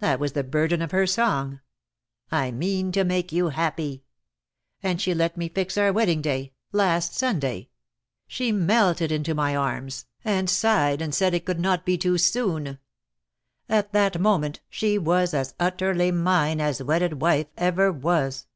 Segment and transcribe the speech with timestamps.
[0.00, 1.60] That was the burden of her song:
[2.30, 4.04] 'I mean to make you happy.'
[4.82, 6.52] And she let me fix our wedding day—
[6.82, 7.70] last Sunday.
[8.26, 10.60] She melted into my arms, and i8* 276 DEAD L0\^ HAS CHAINS.
[10.60, 12.78] sighed, and said it could not be too soon.
[13.70, 18.46] At that moment she was as utterly mine as wedded wife ever was.